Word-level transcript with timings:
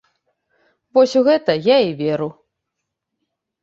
Вось 0.99 1.15
у 1.21 1.23
гэта 1.29 1.51
я 1.69 1.77
і 1.93 1.97
веру. 2.03 2.29